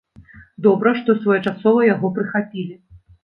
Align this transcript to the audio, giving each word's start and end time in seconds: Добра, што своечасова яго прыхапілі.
Добра, 0.65 0.93
што 0.99 1.15
своечасова 1.19 1.85
яго 1.89 2.11
прыхапілі. 2.17 2.73